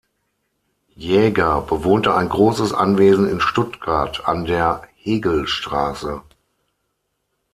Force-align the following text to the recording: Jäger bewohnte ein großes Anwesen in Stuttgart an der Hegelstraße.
Jäger 0.95 1.61
bewohnte 1.61 2.15
ein 2.15 2.27
großes 2.27 2.73
Anwesen 2.73 3.29
in 3.29 3.39
Stuttgart 3.39 4.27
an 4.27 4.45
der 4.45 4.81
Hegelstraße. 4.95 6.23